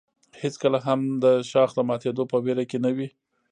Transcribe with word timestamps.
هېڅکله 0.41 0.79
هم 0.87 0.99
د 1.23 1.25
شاخ 1.51 1.69
د 1.75 1.79
ماتېدو 1.89 2.23
په 2.31 2.37
ویره 2.43 2.63
کې 2.69 2.77
نه 2.85 2.91
وي. 2.95 3.07